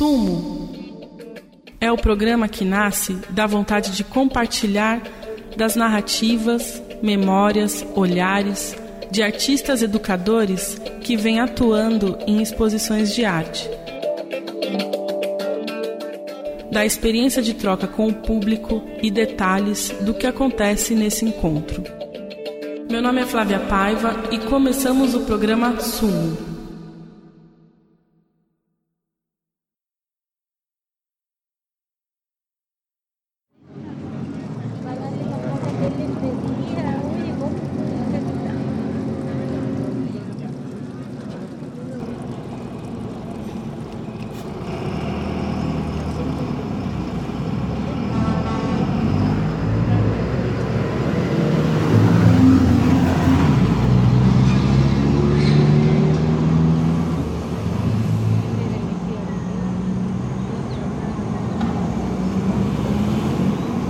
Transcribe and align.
Sumo 0.00 0.70
é 1.78 1.92
o 1.92 1.98
programa 1.98 2.48
que 2.48 2.64
nasce 2.64 3.18
da 3.28 3.46
vontade 3.46 3.90
de 3.90 4.02
compartilhar 4.02 5.02
das 5.58 5.76
narrativas, 5.76 6.82
memórias, 7.02 7.86
olhares 7.94 8.74
de 9.10 9.22
artistas 9.22 9.82
educadores 9.82 10.80
que 11.02 11.18
vêm 11.18 11.38
atuando 11.38 12.16
em 12.26 12.40
exposições 12.40 13.14
de 13.14 13.26
arte. 13.26 13.68
Da 16.72 16.86
experiência 16.86 17.42
de 17.42 17.52
troca 17.52 17.86
com 17.86 18.08
o 18.08 18.14
público 18.14 18.82
e 19.02 19.10
detalhes 19.10 19.94
do 20.00 20.14
que 20.14 20.26
acontece 20.26 20.94
nesse 20.94 21.26
encontro. 21.26 21.84
Meu 22.90 23.02
nome 23.02 23.20
é 23.20 23.26
Flávia 23.26 23.58
Paiva 23.58 24.16
e 24.30 24.38
começamos 24.38 25.14
o 25.14 25.20
programa 25.26 25.78
Sumo. 25.78 26.50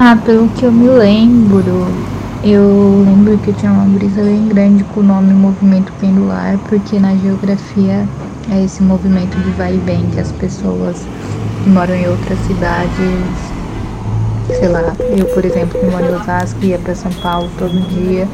Ah, 0.03 0.17
pelo 0.31 0.49
que 0.51 0.65
eu 0.65 0.71
me 0.71 0.89
lembro, 0.89 1.89
eu 2.45 3.03
lembro 3.05 3.37
que 3.39 3.53
tinha 3.53 3.73
uma 3.73 3.83
brisa 3.99 4.23
bem 4.23 4.47
grande 4.47 4.85
com 4.85 5.01
o 5.01 5.03
nome 5.03 5.35
Movimento 5.35 5.93
Pendular, 6.01 6.57
porque 6.69 7.01
na 7.01 7.17
geografia 7.17 8.07
é 8.49 8.65
esse 8.65 8.81
movimento 8.81 9.37
de 9.37 9.51
vai 9.51 9.75
e 9.75 9.79
vem 9.79 10.07
que 10.11 10.21
as 10.21 10.31
pessoas 10.31 11.05
que 11.65 11.71
moram 11.71 11.97
em 11.97 12.07
outras 12.07 12.39
cidades, 12.47 12.93
sei 14.57 14.69
lá, 14.69 14.95
eu 15.01 15.27
por 15.35 15.45
exemplo 15.45 15.81
que 15.81 15.87
moro 15.87 16.05
em 16.05 16.15
Osasco 16.15 16.65
ia 16.65 16.79
para 16.79 16.95
São 16.95 17.11
Paulo 17.15 17.51
todo 17.59 17.73
dia 17.89 18.29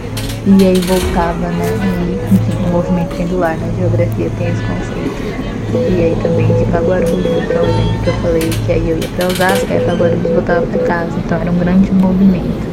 e 0.47 0.67
aí 0.67 0.79
voltava, 0.81 1.49
né? 1.49 1.67
E, 1.83 2.35
enfim, 2.35 2.69
o 2.69 2.73
movimento 2.73 3.17
pendular 3.17 3.57
na 3.57 3.73
geografia 3.73 4.31
tem 4.37 4.49
esse 4.49 4.63
conceito. 4.65 5.56
E 5.73 6.03
aí 6.03 6.17
também 6.23 6.47
de 6.47 6.65
pra 6.71 6.81
Guarulhos, 6.81 7.27
então 7.27 7.57
eu 7.57 7.67
lembro 7.67 8.03
que 8.03 8.09
eu 8.09 8.15
falei 8.15 8.51
que 8.65 8.73
aí 8.73 8.91
eu 8.91 8.99
ia 8.99 9.09
pra 9.17 9.27
Osasco, 9.27 9.67
aí 9.71 9.81
pra 9.81 9.95
Guarulhos 9.95 10.25
e 10.25 10.33
voltava 10.33 10.67
pra 10.67 10.83
casa, 10.85 11.11
então 11.19 11.41
era 11.41 11.51
um 11.51 11.59
grande 11.59 11.93
movimento. 11.93 12.67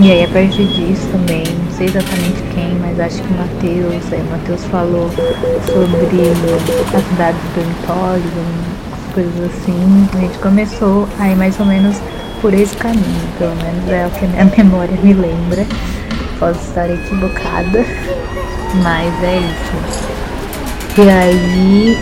E 0.00 0.12
aí 0.12 0.24
a 0.24 0.28
partir 0.28 0.66
disso 0.66 1.06
também, 1.10 1.44
não 1.46 1.70
sei 1.70 1.86
exatamente 1.86 2.42
quem, 2.54 2.74
mas 2.80 3.00
acho 3.00 3.22
que 3.22 3.32
o 3.32 3.36
Matheus, 3.36 4.12
aí 4.12 4.20
o 4.20 4.30
Matheus 4.30 4.64
falou 4.64 5.10
sobre 5.66 6.20
a 6.94 7.00
cidade 7.00 7.38
do 7.38 7.54
dormitório, 7.54 8.22
coisas 9.14 9.44
assim, 9.46 10.08
a 10.12 10.18
gente 10.18 10.38
começou 10.38 11.08
aí 11.18 11.34
mais 11.34 11.58
ou 11.58 11.64
menos 11.64 11.96
por 12.42 12.52
esse 12.52 12.76
caminho, 12.76 13.28
pelo 13.38 13.56
menos 13.56 13.88
é 13.88 14.06
o 14.06 14.10
que 14.10 14.24
a 14.26 14.28
minha 14.28 14.44
memória 14.58 14.96
me 15.02 15.14
lembra. 15.14 15.66
Posso 16.38 16.60
estar 16.60 16.90
equivocada, 16.90 17.82
mas 18.82 19.24
é 19.24 19.38
isso. 19.38 20.15
E 20.98 21.10
aí 21.10 21.98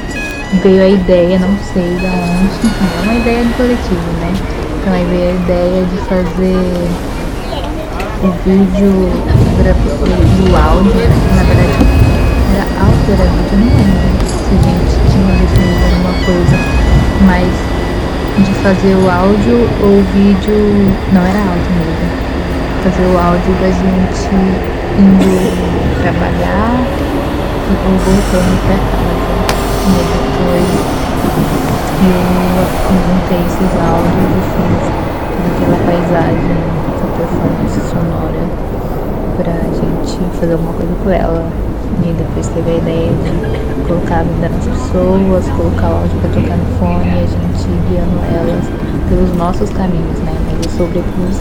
veio 0.62 0.82
a 0.84 0.88
ideia, 0.88 1.36
não 1.40 1.58
sei 1.72 1.96
da 1.96 2.10
onde, 2.10 2.62
é 2.78 3.02
uma 3.02 3.14
ideia 3.14 3.42
do 3.42 3.56
coletivo, 3.56 4.08
né? 4.20 4.32
Então 4.78 4.92
aí 4.92 5.04
veio 5.10 5.30
a 5.30 5.34
ideia 5.34 5.84
de 5.84 5.96
fazer 6.06 6.54
o 8.22 8.30
vídeo 8.46 9.10
do 10.38 10.56
áudio, 10.56 10.94
na 11.34 11.42
verdade 11.42 12.04
era 12.54 12.66
áudio, 12.84 13.14
era 13.14 13.24
vídeo, 13.24 13.58
não 13.58 13.66
lembro 13.66 14.26
se 14.30 14.54
a 14.54 14.62
gente 14.62 14.94
tinha 15.10 15.32
definido 15.42 15.82
alguma 15.90 16.14
coisa, 16.24 16.56
mas 17.26 17.50
de 18.46 18.54
fazer 18.62 18.94
o 18.94 19.10
áudio 19.10 19.68
ou 19.82 19.98
o 19.98 20.04
vídeo, 20.14 20.54
não 21.12 21.22
era 21.26 21.40
áudio 21.40 21.72
mesmo, 21.82 22.06
fazer 22.84 23.06
o 23.06 23.18
áudio 23.18 23.54
da 23.60 23.70
gente 23.72 24.30
indo 25.00 25.34
trabalhar 26.00 27.13
ou 27.64 27.96
voltando 27.98 28.54
pra 28.66 28.76
casa. 28.76 29.34
E 29.84 30.00
depois 30.04 30.68
eu 32.04 33.00
juntei 33.08 33.40
esses 33.46 33.72
áudios 33.80 34.28
e 34.28 34.42
fiz 34.52 34.84
toda 35.32 35.48
aquela 35.54 35.78
paisagem, 35.86 36.56
essa 36.92 37.06
performance 37.16 37.80
sonora 37.88 38.44
pra 39.36 39.56
gente 39.72 40.12
fazer 40.38 40.52
alguma 40.52 40.74
coisa 40.74 40.94
com 41.02 41.10
ela. 41.10 41.42
E 42.02 42.12
depois 42.12 42.48
teve 42.48 42.70
a 42.70 42.76
ideia 42.76 43.12
de 43.12 43.86
colocar 43.86 44.20
a 44.20 44.22
vida 44.24 44.48
nas 44.48 44.64
pessoas, 44.64 45.48
colocar 45.56 45.88
o 45.88 45.96
áudio 45.98 46.18
pra 46.20 46.30
tocar 46.30 46.56
no 46.56 46.66
fone 46.78 47.06
e 47.06 47.22
a 47.22 47.26
gente 47.26 47.68
guiando 47.88 48.18
elas 48.34 48.64
pelos 49.08 49.32
nossos 49.36 49.70
caminhos, 49.70 50.18
né? 50.20 50.34
Mas 50.44 50.66
eu 50.66 50.70
sobrepus 50.76 51.40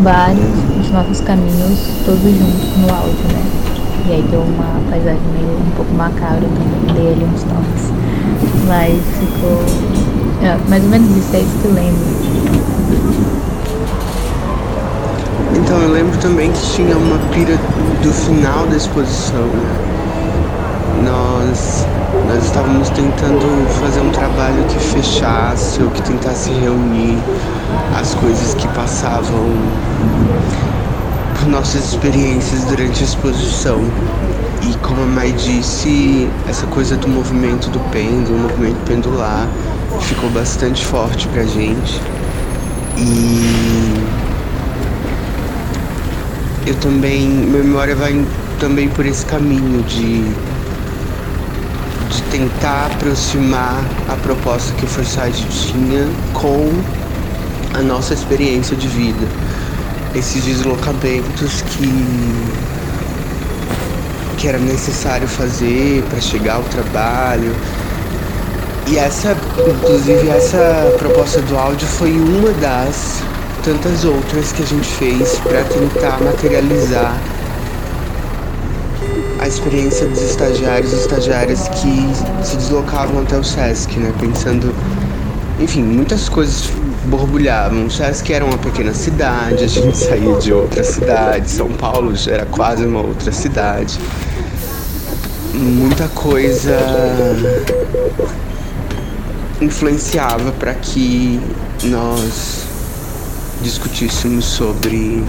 vários 0.00 0.46
dos 0.76 0.90
nossos 0.90 1.20
caminhos 1.22 1.88
todos 2.04 2.22
juntos 2.22 2.76
no 2.76 2.94
áudio, 2.94 3.26
né? 3.32 3.75
E 4.08 4.12
aí 4.12 4.22
deu 4.30 4.40
uma 4.40 4.80
paisagem 4.88 5.20
meio 5.34 5.58
um 5.58 5.70
pouco 5.74 5.92
macabra 5.94 6.40
também, 6.40 6.94
dei 6.94 7.12
ali 7.12 7.24
uns 7.24 7.42
toques. 7.42 7.90
Mas 8.68 9.02
ficou. 9.18 9.64
É, 10.42 10.56
mais 10.68 10.84
ou 10.84 10.90
menos 10.90 11.10
isso, 11.16 11.34
é 11.34 11.40
isso 11.40 11.58
que 11.60 11.64
eu 11.64 11.74
lembro. 11.74 12.06
Então 15.56 15.78
eu 15.78 15.90
lembro 15.90 16.16
também 16.18 16.52
que 16.52 16.60
tinha 16.60 16.96
uma 16.96 17.18
pira 17.32 17.58
do 18.00 18.12
final 18.12 18.68
da 18.68 18.76
exposição, 18.76 19.40
né? 19.40 19.86
Nós, 21.02 21.84
nós 22.28 22.44
estávamos 22.44 22.88
tentando 22.90 23.68
fazer 23.80 24.00
um 24.00 24.10
trabalho 24.10 24.62
que 24.68 24.78
fechasse 24.78 25.82
ou 25.82 25.90
que 25.90 26.02
tentasse 26.02 26.50
reunir 26.50 27.18
as 27.98 28.14
coisas 28.14 28.54
que 28.54 28.68
passavam 28.68 29.50
nossas 31.44 31.92
experiências 31.92 32.64
durante 32.64 33.02
a 33.02 33.06
exposição. 33.06 33.80
E 34.62 34.76
como 34.78 35.02
a 35.02 35.06
Mai 35.06 35.32
disse, 35.32 36.28
essa 36.48 36.66
coisa 36.66 36.96
do 36.96 37.08
movimento 37.08 37.68
do 37.70 37.78
pêndulo, 37.90 38.36
o 38.36 38.40
movimento 38.40 38.78
pendular, 38.86 39.48
ficou 40.00 40.30
bastante 40.30 40.84
forte 40.84 41.28
pra 41.28 41.44
gente. 41.44 42.00
E 42.96 43.94
eu 46.66 46.74
também, 46.76 47.28
minha 47.28 47.62
memória 47.62 47.94
vai 47.94 48.24
também 48.58 48.88
por 48.88 49.04
esse 49.06 49.24
caminho 49.26 49.82
de, 49.82 50.22
de 52.08 52.22
tentar 52.30 52.86
aproximar 52.86 53.84
a 54.08 54.16
proposta 54.16 54.72
que 54.74 54.84
o 54.84 54.88
Forsyth 54.88 55.46
tinha 55.50 56.08
com 56.32 56.72
a 57.74 57.82
nossa 57.82 58.14
experiência 58.14 58.74
de 58.76 58.88
vida 58.88 59.26
esses 60.16 60.44
deslocamentos 60.44 61.62
que 61.62 61.90
que 64.38 64.48
era 64.48 64.58
necessário 64.58 65.26
fazer 65.26 66.02
para 66.10 66.20
chegar 66.20 66.56
ao 66.56 66.62
trabalho. 66.64 67.54
E 68.86 68.98
essa, 68.98 69.36
inclusive 69.66 70.28
essa 70.28 70.94
proposta 70.98 71.40
do 71.42 71.56
áudio 71.56 71.88
foi 71.88 72.12
uma 72.12 72.50
das 72.60 73.22
tantas 73.64 74.04
outras 74.04 74.52
que 74.52 74.62
a 74.62 74.66
gente 74.66 74.86
fez 74.86 75.38
para 75.40 75.64
tentar 75.64 76.20
materializar 76.22 77.18
a 79.40 79.48
experiência 79.48 80.06
dos 80.06 80.22
estagiários 80.22 80.92
e 80.92 80.96
estagiárias 80.96 81.68
que 81.68 82.46
se 82.46 82.56
deslocavam 82.56 83.22
até 83.22 83.36
o 83.36 83.42
SESC, 83.42 83.98
né? 83.98 84.12
Pensando, 84.20 84.72
enfim, 85.58 85.82
muitas 85.82 86.28
coisas 86.28 86.70
borbulhavam. 87.06 87.88
que 88.24 88.32
era 88.32 88.44
uma 88.44 88.58
pequena 88.58 88.92
cidade, 88.92 89.64
a 89.64 89.66
gente 89.66 89.96
saía 89.96 90.34
de 90.36 90.52
outra 90.52 90.82
cidade. 90.84 91.50
São 91.50 91.68
Paulo 91.68 92.14
já 92.14 92.32
era 92.32 92.46
quase 92.46 92.84
uma 92.84 93.00
outra 93.00 93.32
cidade. 93.32 93.98
Muita 95.54 96.06
coisa 96.08 96.76
influenciava 99.60 100.52
para 100.52 100.74
que 100.74 101.40
nós 101.84 102.66
discutíssemos 103.62 104.44
sobre 104.44 105.24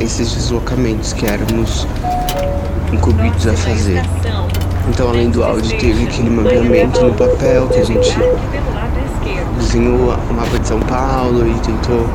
esses 0.00 0.32
deslocamentos 0.32 1.12
que 1.12 1.26
éramos 1.26 1.86
incumbidos 2.92 3.46
a 3.46 3.52
fazer. 3.52 4.02
Então, 4.88 5.08
além 5.08 5.30
do 5.30 5.42
áudio, 5.42 5.78
teve 5.78 6.04
aquele 6.04 6.30
mapeamento 6.30 7.04
no 7.04 7.14
papel 7.14 7.68
que 7.68 7.80
a 7.80 7.84
gente 7.84 8.16
desenhou 9.58 10.14
o 10.30 10.34
mapa 10.34 10.58
de 10.58 10.68
São 10.68 10.80
Paulo 10.80 11.48
e 11.48 11.54
tentou 11.60 12.08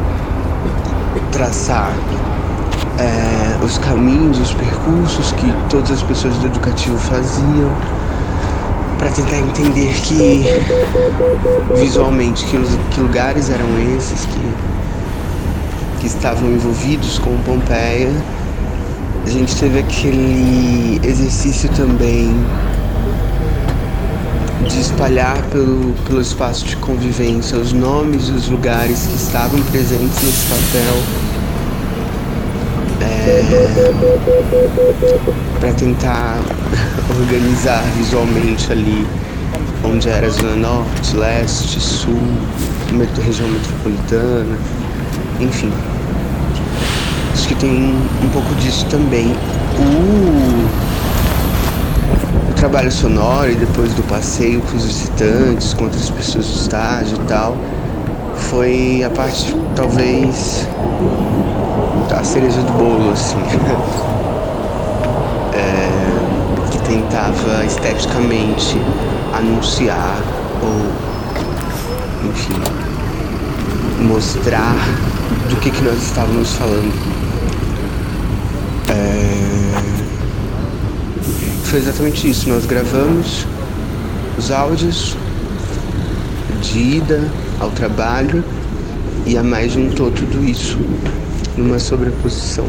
traçar 1.32 1.94
é, 3.00 3.64
os 3.64 3.78
caminhos, 3.78 4.40
os 4.40 4.54
percursos 4.54 5.32
que 5.34 5.54
todas 5.70 5.92
as 5.92 6.04
pessoas 6.04 6.36
do 6.38 6.48
educativo 6.48 6.98
faziam. 6.98 7.72
para 8.98 9.10
tentar 9.12 9.38
entender 9.38 9.94
que 10.02 10.44
visualmente 11.80 12.46
que, 12.46 12.58
que 12.92 13.00
lugares 13.00 13.50
eram 13.50 13.68
esses 13.98 14.26
que, 14.26 14.54
que 16.02 16.08
estavam 16.08 16.50
envolvidos 16.52 17.18
com 17.20 17.38
Pompeia. 17.46 18.12
A 19.26 19.30
gente 19.30 19.56
teve 19.56 19.80
aquele 19.80 21.00
exercício 21.04 21.70
também 21.70 22.36
de 24.68 24.80
espalhar 24.80 25.42
pelo, 25.52 25.94
pelo 26.06 26.22
espaço 26.22 26.66
de 26.66 26.76
convivência 26.78 27.58
os 27.58 27.72
nomes 27.74 28.28
e 28.28 28.32
os 28.32 28.50
lugares 28.50 29.08
que 29.08 29.16
estavam 29.16 29.62
presentes 29.64 30.22
nesse 30.24 30.46
papel 30.48 30.96
é, 33.02 33.42
para 35.60 35.74
tentar 35.74 36.40
organizar 37.20 37.84
visualmente 37.98 38.72
ali 38.72 39.08
onde 39.84 40.10
era 40.10 40.28
a 40.28 40.30
Zona 40.30 40.56
Norte, 40.56 41.16
Leste, 41.16 41.80
Sul, 41.80 42.20
região 43.24 43.48
metropolitana, 43.48 44.58
enfim. 45.40 45.72
Acho 47.34 47.48
que 47.48 47.56
tem 47.56 47.96
um 48.24 48.30
pouco 48.32 48.54
disso 48.56 48.86
também. 48.88 49.28
O 49.78 50.89
trabalho 52.60 52.92
sonoro 52.92 53.50
e 53.50 53.56
depois 53.56 53.94
do 53.94 54.04
passeio 54.04 54.62
com 54.62 54.76
os 54.76 54.84
visitantes, 54.84 55.74
com 55.74 55.86
outras 55.86 56.10
pessoas 56.10 56.46
do 56.46 56.56
estágio 56.60 57.18
e 57.18 57.26
tal, 57.26 57.56
foi 58.36 59.02
a 59.02 59.10
parte 59.10 59.56
talvez 59.78 60.68
a 62.14 62.24
cereja 62.24 62.62
do 62.62 62.74
bolo, 62.74 63.12
assim. 63.12 63.38
é, 65.56 65.90
que 66.70 66.80
tentava 66.80 67.64
esteticamente 67.66 68.78
anunciar 69.34 70.22
ou, 70.62 72.30
enfim, 72.30 72.62
mostrar 74.02 74.76
do 75.50 75.56
que, 75.62 75.72
que 75.72 75.82
nós 75.82 76.04
estávamos 76.04 76.52
falando. 76.56 77.29
Foi 81.70 81.78
exatamente 81.78 82.28
isso. 82.28 82.50
Nós 82.50 82.66
gravamos 82.66 83.46
os 84.38 84.50
áudios 84.50 85.16
de 86.64 86.80
ida 86.80 87.30
ao 87.60 87.70
trabalho 87.70 88.44
e 89.26 89.38
a 89.38 89.44
mais 89.44 89.74
juntou 89.74 90.10
tudo 90.10 90.44
isso 90.44 90.80
numa 91.56 91.78
sobreposição. 91.78 92.66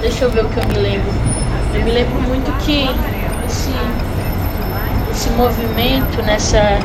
Deixa 0.00 0.24
eu 0.24 0.30
ver 0.30 0.44
o 0.46 0.48
que 0.48 0.58
eu 0.58 0.68
me 0.68 0.78
lembro. 0.78 1.10
Eu 1.74 1.84
me 1.84 1.90
lembro 1.90 2.22
muito 2.22 2.50
que 2.64 2.88
esse, 3.46 3.70
esse 5.10 5.30
movimento 5.30 6.22
nessa 6.22 6.78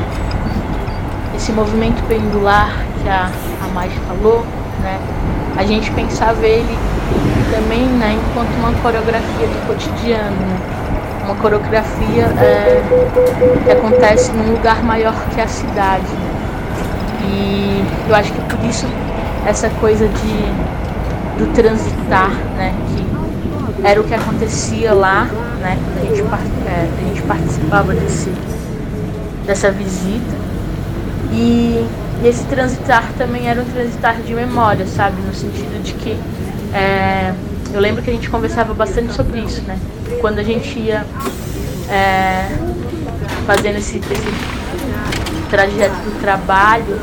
esse 1.34 1.52
movimento 1.52 2.02
pendular 2.08 2.84
que 3.00 3.08
a, 3.08 3.30
Mais 3.74 3.92
falou, 4.06 4.44
né? 4.82 4.98
A 5.56 5.64
gente 5.64 5.90
pensava 5.92 6.46
ele 6.46 6.78
também 7.50 7.86
né, 7.86 8.16
enquanto 8.16 8.54
uma 8.58 8.72
coreografia 8.80 9.46
do 9.46 9.66
cotidiano, 9.66 10.36
né? 10.36 10.60
uma 11.24 11.34
coreografia 11.36 12.24
é, 12.40 12.82
que 13.64 13.70
acontece 13.70 14.32
num 14.32 14.52
lugar 14.52 14.82
maior 14.82 15.14
que 15.34 15.40
a 15.40 15.48
cidade. 15.48 16.06
E 17.24 17.84
eu 18.08 18.14
acho 18.14 18.32
que 18.32 18.40
por 18.42 18.64
isso 18.64 18.86
essa 19.46 19.68
coisa 19.80 20.06
de 20.08 20.78
do 21.38 21.52
transitar, 21.54 22.30
né, 22.56 22.74
que 22.88 23.86
era 23.86 24.00
o 24.00 24.04
que 24.04 24.12
acontecia 24.12 24.92
lá, 24.92 25.24
né, 25.60 25.78
a 25.96 26.00
gente, 26.04 26.20
é, 26.66 26.88
a 26.98 27.08
gente 27.08 27.22
participava 27.22 27.94
desse, 27.94 28.32
dessa 29.46 29.70
visita. 29.70 30.36
E 31.30 31.86
esse 32.24 32.44
transitar 32.44 33.04
também 33.16 33.48
era 33.48 33.60
um 33.60 33.64
transitar 33.64 34.16
de 34.16 34.34
memória, 34.34 34.86
sabe, 34.86 35.20
no 35.22 35.34
sentido 35.34 35.82
de 35.82 35.92
que 35.94 36.16
é, 36.74 37.32
eu 37.72 37.80
lembro 37.80 38.02
que 38.02 38.10
a 38.10 38.12
gente 38.12 38.28
conversava 38.28 38.74
bastante 38.74 39.12
sobre 39.12 39.40
isso, 39.40 39.62
né? 39.62 39.78
Quando 40.20 40.38
a 40.38 40.42
gente 40.42 40.78
ia 40.78 41.04
é, 41.90 42.48
fazendo 43.46 43.78
esse, 43.78 43.98
esse, 43.98 44.58
trajeto 45.48 45.94
do 45.94 46.20
trabalho 46.20 47.00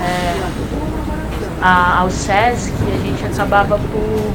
é, 0.00 0.34
a, 1.60 2.00
ao 2.00 2.10
SESC, 2.10 2.72
a 2.72 3.04
gente 3.04 3.24
acabava 3.24 3.76
por 3.76 4.32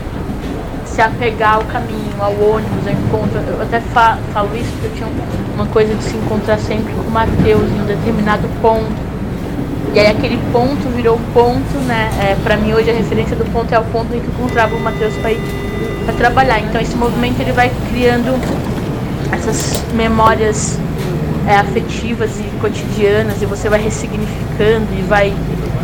se 0.86 1.02
apegar 1.02 1.56
ao 1.56 1.64
caminho, 1.66 2.14
ao 2.20 2.34
ônibus, 2.34 2.88
ao 2.88 2.94
encontro. 2.94 3.40
Eu 3.40 3.62
até 3.62 3.80
fa 3.80 4.18
falo 4.34 4.50
isso 4.58 4.70
porque 4.74 4.88
eu 4.88 4.94
tinha 4.96 5.10
uma 5.56 5.66
coisa 5.68 5.96
de 5.96 6.04
se 6.04 6.18
encontrar 6.18 6.58
sempre 6.58 6.94
com 6.94 7.02
o 7.02 7.12
Matheus 7.12 7.72
em 7.72 7.82
um 7.82 7.86
determinado 7.86 8.50
ponto 8.62 9.13
e 9.94 10.00
aí 10.00 10.08
aquele 10.08 10.40
ponto 10.52 10.90
virou 10.90 11.20
ponto, 11.34 11.78
né? 11.86 12.10
É, 12.20 12.36
para 12.44 12.58
mim 12.58 12.74
hoje 12.74 12.90
a 12.90 12.94
referência 12.94 13.36
do 13.36 13.46
ponto 13.46 13.72
é 13.74 13.80
o 13.80 13.84
ponto 13.86 14.14
em 14.16 14.20
que 14.20 14.26
eu 14.26 14.34
encontrava 14.34 14.76
o 14.76 14.80
Matheus 14.80 15.14
para 15.18 16.14
trabalhar. 16.16 16.60
Então 16.62 16.82
esse 16.82 16.96
movimento 16.96 17.40
ele 17.40 17.52
vai 17.52 17.72
criando 17.92 18.34
essas 19.32 19.84
memórias 19.94 20.80
é, 21.48 21.56
afetivas 21.56 22.40
e 22.40 22.44
cotidianas 22.60 23.40
e 23.42 23.46
você 23.46 23.70
vai 23.70 23.82
ressignificando 23.82 24.88
e 24.98 25.02
vai 25.04 25.32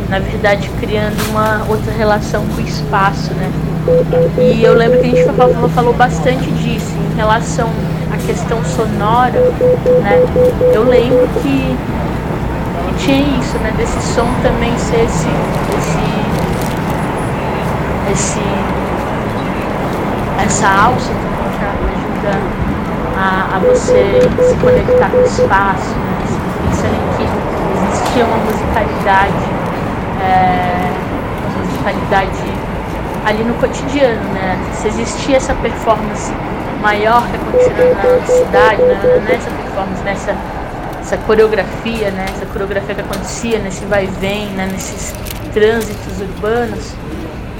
na 0.09 0.17
verdade 0.17 0.67
criando 0.79 1.17
uma 1.29 1.63
outra 1.69 1.91
relação 1.93 2.43
com 2.47 2.61
o 2.61 2.65
espaço, 2.65 3.31
né? 3.35 3.51
E 4.39 4.63
eu 4.63 4.73
lembro 4.73 4.99
que 4.99 5.05
a 5.05 5.09
gente 5.09 5.35
falou, 5.35 5.69
falou 5.69 5.93
bastante 5.93 6.49
disso 6.51 6.93
em 7.11 7.15
relação 7.15 7.69
à 8.11 8.17
questão 8.25 8.63
sonora, 8.65 9.39
né? 10.01 10.23
Eu 10.73 10.83
lembro 10.83 11.29
que 11.43 11.77
tinha 12.99 13.39
isso, 13.39 13.57
né? 13.59 13.73
Desse 13.77 13.99
som 14.13 14.27
também 14.43 14.77
ser 14.77 15.03
esse. 15.03 15.27
esse. 15.77 15.99
esse 18.11 18.39
essa 20.43 20.67
alça 20.67 21.11
também 21.11 21.45
que 21.57 22.27
ajuda 22.27 22.39
a, 23.17 23.55
a 23.55 23.59
você 23.59 24.21
se 24.21 24.55
conectar 24.55 25.09
com 25.09 25.17
o 25.17 25.25
espaço, 25.25 25.89
né? 25.95 26.19
Pensando 26.69 27.17
que 27.17 27.23
existia 27.93 28.25
uma 28.25 28.37
musicalidade, 28.37 29.33
é, 30.21 30.91
uma 31.45 31.65
musicalidade 31.65 32.53
ali 33.25 33.43
no 33.43 33.53
cotidiano, 33.55 34.23
né? 34.33 34.57
Se 34.73 34.87
existia 34.87 35.37
essa 35.37 35.53
performance 35.55 36.31
maior 36.81 37.21
que 37.27 37.35
acontecia 37.35 37.93
na 37.93 38.25
cidade, 38.25 38.81
né? 38.81 39.23
nessa 39.27 39.49
performance, 39.51 40.03
nessa 40.03 40.35
essa 41.09 41.17
coreografia, 41.17 42.11
né? 42.11 42.25
Essa 42.29 42.45
coreografia 42.45 42.93
que 42.93 43.01
acontecia 43.01 43.57
nesse 43.57 43.83
vai 43.85 44.03
e 44.03 44.07
vem, 44.19 44.45
né? 44.49 44.69
Nesses 44.71 45.11
trânsitos 45.51 46.21
urbanos. 46.21 46.93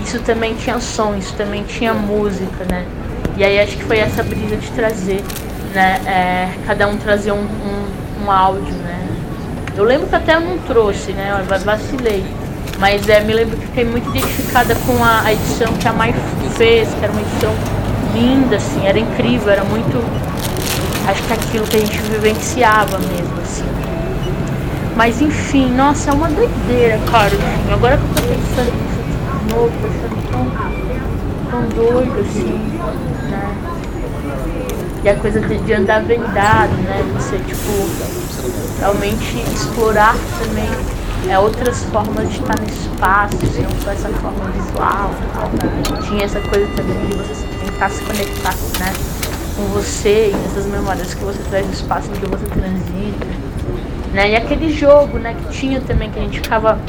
Isso 0.03 0.19
também 0.19 0.53
tinha 0.53 0.79
som, 0.79 1.15
isso 1.15 1.33
também 1.35 1.63
tinha 1.63 1.91
música, 1.91 2.63
né? 2.69 2.85
E 3.35 3.43
aí 3.43 3.59
acho 3.59 3.75
que 3.75 3.83
foi 3.83 3.97
essa 3.97 4.21
brisa 4.21 4.55
de 4.55 4.69
trazer, 4.71 5.23
né? 5.73 5.99
É, 6.05 6.49
cada 6.67 6.87
um 6.87 6.97
trazer 6.97 7.31
um, 7.31 7.41
um, 7.41 8.23
um, 8.23 8.31
áudio, 8.31 8.73
né? 8.75 9.07
Eu 9.75 9.83
lembro 9.83 10.05
que 10.07 10.15
até 10.15 10.35
eu 10.35 10.41
não 10.41 10.59
trouxe, 10.59 11.11
né? 11.13 11.35
Eu 11.39 11.59
vacilei. 11.59 12.23
Mas 12.77 13.09
é, 13.09 13.19
me 13.21 13.33
lembro 13.33 13.57
que 13.57 13.65
fiquei 13.65 13.83
muito 13.83 14.09
identificada 14.09 14.75
com 14.85 15.03
a, 15.03 15.21
a 15.21 15.33
edição 15.33 15.73
que 15.73 15.87
a 15.87 15.93
Mai 15.93 16.13
fez, 16.55 16.87
que 16.93 17.03
era 17.03 17.11
uma 17.11 17.21
edição 17.21 17.53
linda, 18.13 18.57
assim, 18.57 18.85
era 18.85 18.99
incrível, 18.99 19.51
era 19.51 19.63
muito 19.63 20.28
acho 21.09 21.23
que 21.23 21.33
aquilo 21.33 21.65
que 21.65 21.77
a 21.77 21.79
gente 21.79 21.97
vivenciava 22.03 22.99
mesmo, 22.99 23.41
assim. 23.41 23.63
Mas 24.95 25.21
enfim, 25.21 25.71
nossa, 25.71 26.11
é 26.11 26.13
uma 26.13 26.29
doideira, 26.29 26.99
cara. 27.09 27.33
Enfim, 27.33 27.73
agora 27.73 27.97
que 27.97 28.03
eu 28.03 28.09
tô 28.09 28.21
pensando 28.21 28.71
nisso 28.75 28.99
de 29.39 29.53
novo, 29.53 29.71
pensando 29.81 30.17
tão, 30.31 30.45
tão 31.49 31.69
doido, 31.69 32.19
assim, 32.19 32.59
né? 33.29 33.57
E 35.03 35.09
a 35.09 35.15
coisa 35.15 35.39
de, 35.39 35.57
de 35.57 35.73
andar 35.73 36.03
vendado, 36.03 36.73
né? 36.83 37.03
Você, 37.15 37.37
tipo, 37.39 37.89
realmente 38.79 39.41
explorar 39.53 40.15
também 40.39 40.69
é, 41.31 41.39
outras 41.39 41.83
formas 41.85 42.29
de 42.29 42.39
estar 42.39 42.59
no 42.59 42.67
espaço, 42.67 43.37
assim, 43.43 43.61
não 43.63 43.81
só 43.83 43.91
essa 43.91 44.09
forma 44.09 44.45
visual. 44.51 45.11
Tinha 46.07 46.25
essa 46.25 46.39
coisa 46.41 46.67
também 46.75 46.97
de 47.07 47.15
você 47.15 47.45
tentar 47.65 47.89
se 47.89 48.03
conectar, 48.03 48.53
né? 48.79 49.18
Com 49.59 49.65
você 49.73 50.31
e 50.31 50.37
nessas 50.37 50.65
memórias 50.65 51.13
que 51.13 51.23
você 51.23 51.43
traz 51.49 51.67
do 51.67 51.73
espaço 51.73 52.09
em 52.09 52.13
que 52.13 52.25
você 52.25 52.45
transita. 52.45 53.25
Né? 54.13 54.31
E 54.31 54.35
aquele 54.35 54.71
jogo 54.71 55.19
né, 55.19 55.35
que 55.35 55.57
tinha 55.57 55.81
também, 55.81 56.09
que 56.09 56.17
a 56.17 56.21
gente 56.21 56.39
ficava 56.39 56.79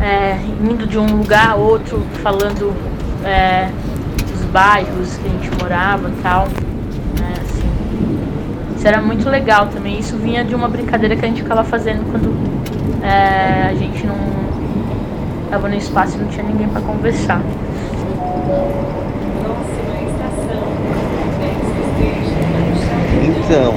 é, 0.00 0.38
indo 0.62 0.86
de 0.86 0.98
um 0.98 1.18
lugar 1.18 1.50
a 1.50 1.54
outro, 1.56 2.02
falando 2.22 2.74
é, 3.22 3.68
dos 4.32 4.46
bairros 4.46 5.14
que 5.16 5.26
a 5.26 5.30
gente 5.30 5.62
morava 5.62 6.08
e 6.08 6.22
tal. 6.22 6.46
Né, 7.18 7.34
assim. 7.42 8.76
Isso 8.76 8.88
era 8.88 9.02
muito 9.02 9.28
legal 9.28 9.66
também. 9.66 9.98
Isso 9.98 10.16
vinha 10.16 10.42
de 10.42 10.54
uma 10.54 10.68
brincadeira 10.68 11.14
que 11.14 11.24
a 11.24 11.28
gente 11.28 11.42
ficava 11.42 11.62
fazendo 11.62 12.10
quando 12.10 12.34
é, 13.04 13.68
a 13.68 13.74
gente 13.74 14.06
não 14.06 14.16
estava 15.44 15.68
no 15.68 15.74
espaço 15.74 16.16
e 16.16 16.20
não 16.22 16.28
tinha 16.28 16.46
ninguém 16.46 16.68
para 16.68 16.80
conversar. 16.80 17.42
Então, 23.22 23.74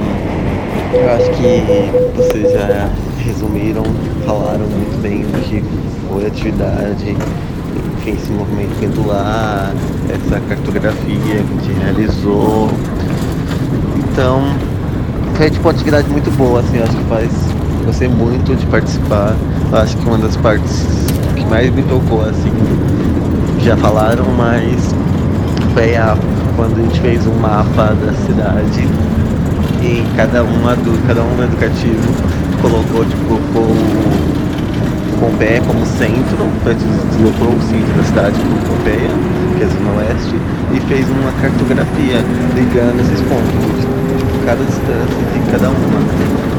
eu 0.93 1.11
acho 1.11 1.29
que 1.31 2.15
vocês 2.15 2.51
já 2.53 2.89
resumiram, 3.17 3.83
falaram 4.25 4.65
muito 4.67 5.01
bem 5.01 5.21
do 5.23 5.41
que 5.41 5.63
foi 6.09 6.25
a 6.25 6.27
atividade, 6.27 7.17
enfim, 7.97 8.11
esse 8.11 8.31
movimento 8.31 8.79
pendular, 8.79 9.73
essa 10.09 10.39
cartografia 10.41 11.17
que 11.19 11.31
a 11.31 11.37
gente 11.37 11.79
realizou. 11.81 12.69
Então, 13.97 14.43
foi 15.35 15.49
tipo 15.49 15.67
uma 15.67 15.71
atividade 15.71 16.09
muito 16.09 16.31
boa, 16.37 16.59
assim, 16.59 16.81
acho 16.81 16.95
que 16.95 17.03
faz 17.05 17.31
gostei 17.85 18.07
muito 18.07 18.55
de 18.55 18.65
participar. 18.67 19.35
Eu 19.71 19.77
acho 19.77 19.97
que 19.97 20.05
uma 20.05 20.17
das 20.17 20.37
partes 20.37 20.85
que 21.35 21.45
mais 21.45 21.73
me 21.73 21.83
tocou, 21.83 22.21
assim, 22.21 22.51
já 23.59 23.75
falaram, 23.77 24.25
mas 24.37 24.95
foi 25.73 25.95
a, 25.95 26.17
quando 26.55 26.79
a 26.79 26.81
gente 26.83 26.99
fez 27.01 27.25
um 27.27 27.35
mapa 27.35 27.93
da 27.93 28.13
cidade 28.13 28.87
e 29.83 30.03
cada 30.15 30.41
do 30.43 31.07
cada 31.07 31.21
um 31.21 31.43
educativo 31.43 32.07
colocou 32.61 33.03
tipo 33.03 33.25
colocou 33.27 33.75
Pompeia 35.19 35.61
como 35.61 35.85
centro, 35.85 36.47
deslocou 36.63 37.55
o 37.55 37.61
centro 37.61 37.93
da 37.95 38.03
cidade 38.03 38.39
para 38.39 38.59
Pompeia, 38.67 39.11
que 39.55 39.63
é 39.63 39.65
a 39.65 39.69
zona 39.69 39.91
oeste, 39.99 40.35
e 40.73 40.79
fez 40.87 41.07
uma 41.09 41.31
cartografia 41.39 42.19
ligando 42.55 42.99
esses 42.99 43.21
pontos, 43.21 43.87
cada 44.45 44.63
distância 44.63 45.23
de 45.31 45.39
cada 45.51 45.69
uma. 45.69 45.99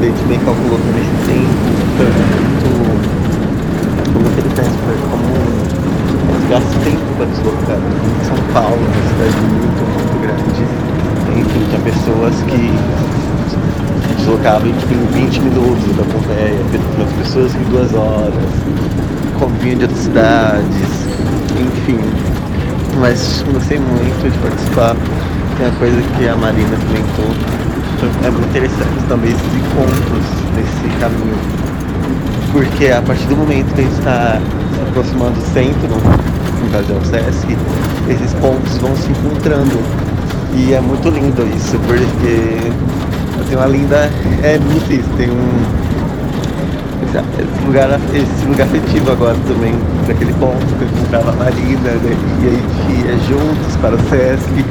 Ele 0.01 0.13
também 0.17 0.39
calculou 0.39 0.79
também 0.79 1.03
esse 1.03 1.13
tempo, 1.29 1.53
tanto 1.97 2.69
como 4.13 4.25
aquele 4.29 4.49
transporte 4.55 5.03
como 5.13 5.29
gasta 6.49 6.79
tempo 6.85 7.05
para 7.17 7.25
deslocar. 7.25 7.81
São 8.25 8.37
Paulo, 8.53 8.81
uma 8.81 9.03
cidade 9.13 9.37
muito, 9.45 9.81
muito 9.93 10.15
grande. 10.21 10.94
Enfim, 11.35 11.65
tinha 11.69 11.81
pessoas 11.81 12.33
que 12.43 12.71
deslocava 14.17 14.65
tipo, 14.65 14.93
em 14.93 15.25
20 15.25 15.39
minutos 15.41 15.95
da 15.97 16.03
Pompeia, 16.03 16.59
pessoas 17.17 17.53
em 17.55 17.63
duas 17.69 17.93
horas, 17.93 18.33
convinha 19.37 19.75
de 19.75 19.83
outras 19.83 20.01
cidades, 20.01 21.07
enfim. 21.59 21.99
Mas 22.99 23.43
gostei 23.51 23.79
muito 23.79 24.31
de 24.31 24.37
participar. 24.39 24.95
Tem 25.57 25.67
uma 25.67 25.75
coisa 25.77 26.01
que 26.17 26.27
a 26.27 26.35
Marina 26.35 26.77
comentou, 26.87 27.35
é 28.23 28.29
muito 28.29 28.47
interessante 28.49 29.03
também 29.07 29.31
esses 29.31 29.53
encontros 29.55 30.25
nesse 30.55 30.87
caminho. 30.99 31.37
Porque 32.51 32.87
a 32.87 33.01
partir 33.01 33.25
do 33.27 33.35
momento 33.35 33.73
que 33.73 33.81
a 33.81 33.83
gente 33.83 33.99
está 33.99 34.39
se 34.73 34.81
aproximando 34.81 35.33
do 35.33 35.45
centro, 35.53 35.89
no 35.89 36.69
caso 36.71 36.93
é 36.93 36.95
o 36.95 37.05
Sesc, 37.05 37.57
esses 38.09 38.33
pontos 38.35 38.77
vão 38.77 38.95
se 38.95 39.09
encontrando. 39.11 40.04
E 40.57 40.73
é 40.73 40.79
muito 40.79 41.09
lindo 41.09 41.45
isso, 41.55 41.77
porque 41.85 42.71
tem 43.47 43.57
uma 43.57 43.67
linda. 43.67 44.09
É 44.41 44.57
muito 44.57 44.91
isso, 44.91 45.09
tem 45.17 45.29
um. 45.29 45.85
Esse 47.15 47.65
lugar, 47.65 47.99
esse 48.13 48.45
lugar 48.45 48.65
afetivo 48.67 49.11
agora 49.11 49.35
também, 49.47 49.73
naquele 50.07 50.33
ponto 50.33 50.65
que 50.77 50.81
eu 50.81 50.87
encontrava 50.87 51.31
a 51.31 51.35
Marina, 51.35 51.91
né? 51.91 52.17
E 52.41 52.47
a 52.47 52.51
gente 52.51 53.05
ia 53.05 53.17
juntos 53.27 53.75
para 53.81 53.95
o 53.95 53.99
Sesc, 54.09 54.65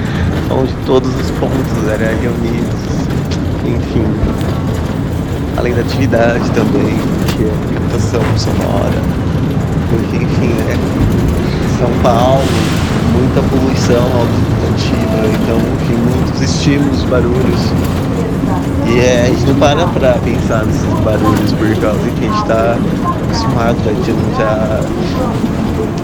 onde 0.50 0.72
todos 0.84 1.08
os 1.08 1.30
pontos 1.32 1.88
eram 1.88 2.20
reunidos, 2.20 3.08
enfim. 3.64 4.06
Além 5.56 5.74
da 5.74 5.80
atividade 5.82 6.50
também, 6.50 6.98
que 7.36 7.44
é 7.44 7.50
a 7.50 7.78
computação 7.78 8.22
sonora. 8.36 9.00
Porque 9.88 10.16
enfim, 10.16 10.48
né? 10.48 10.76
São 11.78 11.90
Paulo, 12.02 12.44
muita 13.14 13.40
poluição 13.48 14.02
auditiva, 14.02 15.26
então 15.42 15.58
enfim, 15.74 15.96
muitos 15.96 16.40
estímulos, 16.42 17.04
barulhos 17.04 17.72
e 18.86 19.00
é, 19.00 19.22
a 19.22 19.26
gente 19.26 19.46
não 19.46 19.54
para 19.54 19.86
pra 19.86 20.12
pensar 20.22 20.64
nesses 20.66 20.84
barulhos 21.00 21.52
por 21.52 21.74
causa 21.80 21.98
que 22.10 22.26
a 22.26 22.28
gente 22.28 22.44
tá 22.44 22.76
acostumado, 23.24 23.76
a 23.86 23.92
gente 23.92 24.12
já, 24.36 24.80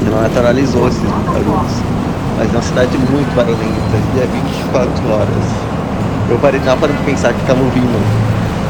já 0.05 0.23
naturalizou 0.23 0.88
esses 0.88 1.02
barulhos. 1.02 1.73
Mas 2.38 2.49
é 2.49 2.52
uma 2.52 2.62
cidade 2.62 2.97
muito 2.97 3.37
barulhenta, 3.37 3.97
e 4.17 4.21
é 4.21 4.26
24 4.73 5.12
horas. 5.12 5.45
Eu 6.31 6.38
parei, 6.38 6.59
parando 6.61 6.81
pra 6.81 7.05
pensar 7.05 7.35
que 7.35 7.47
tava 7.47 7.62
ouvindo. 7.62 8.00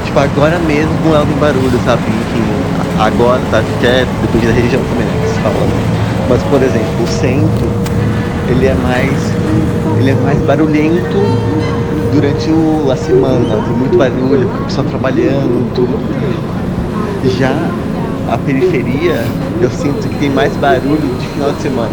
Tipo, 0.04 0.18
agora 0.18 0.58
mesmo 0.58 0.92
com 1.04 1.14
ela 1.14 1.24
tem 1.24 1.36
barulho, 1.36 1.80
sabe? 1.84 2.02
Enfim, 2.02 2.42
agora, 2.98 3.40
tá? 3.50 3.62
Que 3.78 3.86
é 3.86 4.06
depois 4.22 4.44
da 4.44 4.52
região 4.52 4.82
também, 4.82 5.06
né, 5.06 5.20
que 5.22 5.28
se 5.28 5.40
fala. 5.40 5.54
Mas, 6.28 6.42
por 6.42 6.62
exemplo, 6.62 7.04
o 7.04 7.06
centro, 7.06 7.68
ele 8.50 8.66
é 8.66 8.74
mais. 8.74 9.10
ele 9.98 10.10
é 10.10 10.14
mais 10.14 10.38
barulhento 10.40 11.16
durante 12.12 12.50
o, 12.50 12.90
a 12.90 12.96
semana, 12.96 13.62
tem 13.62 13.76
muito 13.76 13.96
barulho, 13.96 14.48
o 14.48 14.64
pessoal 14.64 14.86
trabalhando, 14.88 15.72
tudo. 15.74 15.98
Já 17.38 17.54
a 18.30 18.38
periferia, 18.38 19.24
eu 19.60 19.70
sinto 19.70 20.08
que 20.08 20.18
tem 20.18 20.30
mais 20.30 20.54
barulho 20.56 21.16
de 21.18 21.26
final 21.28 21.52
de 21.52 21.62
semana. 21.62 21.90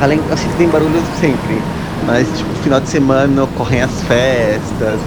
Além, 0.00 0.20
eu 0.28 0.36
sinto 0.36 0.50
que 0.52 0.58
tem 0.58 0.68
barulho 0.68 1.02
sempre, 1.20 1.62
mas 2.06 2.26
tipo, 2.36 2.52
final 2.62 2.80
de 2.80 2.88
semana 2.88 3.44
ocorrem 3.44 3.82
as 3.82 4.02
festas, 4.02 5.00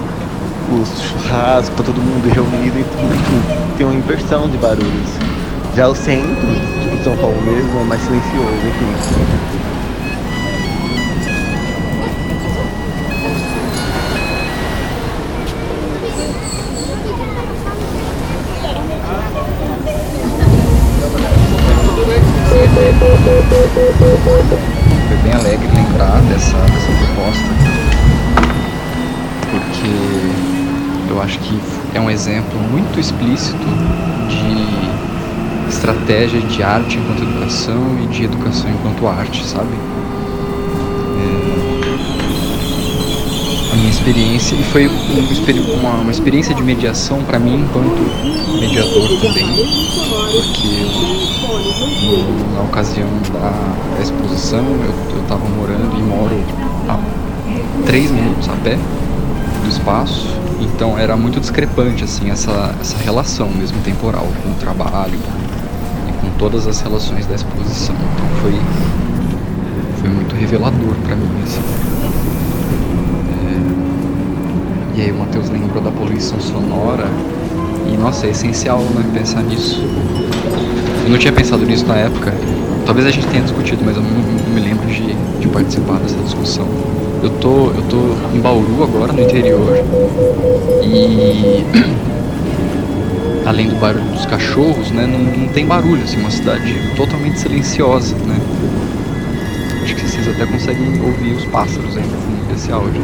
os 0.72 1.02
churrascos, 1.02 1.76
tá 1.76 1.84
todo 1.84 2.02
mundo 2.02 2.28
reunido 2.34 2.80
e 2.80 2.84
tudo, 2.84 3.78
tem 3.78 3.86
uma 3.86 3.96
inversão 3.96 4.50
de 4.50 4.58
barulhos. 4.58 5.10
Já 5.76 5.90
o 5.90 5.96
centro, 5.96 6.48
tipo 6.82 7.04
São 7.04 7.18
Paulo 7.18 7.40
mesmo, 7.42 7.82
é 7.82 7.84
mais 7.84 8.02
silencioso, 8.02 8.56
enfim. 8.68 9.75
Foi 23.86 23.94
bem 25.22 25.32
alegre 25.32 25.68
lembrar 25.68 26.20
dessa, 26.24 26.58
dessa 26.58 26.92
proposta, 26.92 27.46
porque 29.52 29.92
eu 31.12 31.22
acho 31.22 31.38
que 31.38 31.62
é 31.94 32.02
um 32.02 32.10
exemplo 32.10 32.60
muito 32.72 33.00
explícito 33.00 33.64
de 34.28 35.70
estratégia 35.70 36.42
de 36.42 36.64
arte 36.64 36.98
enquanto 36.98 37.22
educação 37.22 38.00
e 38.04 38.08
de 38.08 38.24
educação 38.24 38.72
enquanto 38.72 39.08
arte, 39.08 39.46
sabe? 39.46 39.76
É... 41.22 41.26
A 43.72 43.76
minha 43.76 43.92
experiência, 43.92 44.56
e 44.56 44.64
foi 44.64 44.88
uma, 44.88 45.92
uma 45.92 46.12
experiência 46.12 46.56
de 46.56 46.64
mediação 46.64 47.24
para 47.24 47.38
mim 47.38 47.62
enquanto 47.62 48.02
mediador 48.60 49.10
também, 49.22 49.46
porque 50.34 51.35
na 52.54 52.62
ocasião 52.62 53.08
da, 53.34 54.02
exposição, 54.02 54.64
eu 55.14 55.22
estava 55.22 55.44
morando 55.50 55.98
e 55.98 56.04
moro 56.04 56.36
a 56.88 57.00
três 57.86 58.12
minutos 58.12 58.48
a 58.50 58.54
pé 58.64 58.78
do 59.64 59.70
espaço, 59.70 60.28
então 60.62 60.98
era 60.98 61.18
muito 61.18 61.40
discrepante 61.40 62.04
assim 62.04 62.30
essa, 62.30 62.76
essa 62.80 62.98
relação 62.98 63.50
mesmo 63.50 63.80
temporal 63.82 64.28
com 64.44 64.50
o 64.50 64.54
trabalho 64.56 65.18
e 66.08 66.12
com 66.22 66.30
todas 66.38 66.68
as 66.68 66.82
relações 66.82 67.26
da 67.26 67.36
exposição. 67.36 67.96
Então 67.96 68.28
foi, 68.42 68.54
foi 70.02 70.10
muito 70.10 70.36
revelador 70.36 70.96
para 71.04 71.16
mim. 71.16 71.30
Assim. 71.44 71.62
É, 74.96 75.00
e 75.00 75.02
aí 75.02 75.12
o 75.12 75.16
Matheus 75.16 75.50
lembrou 75.50 75.82
da 75.82 75.92
poluição 75.92 76.40
sonora 76.40 77.08
e 77.92 77.98
nossa, 77.98 78.28
é 78.28 78.30
essencial 78.30 78.80
né, 78.80 79.04
pensar 79.14 79.42
nisso. 79.44 79.82
Eu 81.06 81.12
não 81.12 81.20
tinha 81.20 81.32
pensado 81.32 81.64
nisso 81.64 81.86
na 81.86 81.98
época. 81.98 82.34
Talvez 82.84 83.06
a 83.06 83.12
gente 83.12 83.28
tenha 83.28 83.44
discutido, 83.44 83.84
mas 83.86 83.96
eu 83.96 84.02
não, 84.02 84.10
não 84.10 84.54
me 84.54 84.60
lembro 84.60 84.88
de, 84.88 85.14
de, 85.40 85.48
participar 85.50 86.00
dessa 86.00 86.18
discussão. 86.24 86.68
Eu 87.22 87.30
tô, 87.30 87.68
eu 87.68 87.84
tô 87.90 88.36
em 88.36 88.40
Bauru 88.40 88.84
agora, 88.84 89.14
no 89.14 89.22
interior, 89.22 89.78
e 90.84 91.64
além 93.46 93.70
do 93.70 93.76
barulho 93.76 94.06
dos 94.06 94.26
cachorros, 94.26 94.90
né, 94.92 95.06
não, 95.08 95.20
não 95.20 95.48
tem 95.50 95.66
barulho, 95.66 96.04
assim, 96.04 96.18
uma 96.18 96.32
cidade 96.32 96.76
totalmente 96.96 97.40
silenciosa, 97.40 98.16
né. 98.26 98.40
Acho 99.84 99.96
que 99.96 100.02
vocês 100.02 100.28
até 100.28 100.46
conseguem 100.46 101.02
ouvir 101.04 101.34
os 101.34 101.46
pássaros 101.46 101.96
aí 101.96 102.04
no 102.04 102.18
fundo 102.18 102.48
desse 102.52 102.72
áudio. 102.72 103.02